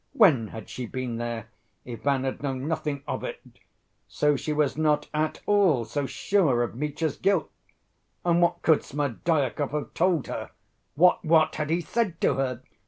[0.13, 1.49] When had she been there?
[1.87, 3.39] Ivan had known nothing of it.
[4.07, 7.51] So she was not at all so sure of Mitya's guilt!
[8.25, 10.49] And what could Smerdyakov have told her?
[10.95, 12.63] What, what, had he said to her?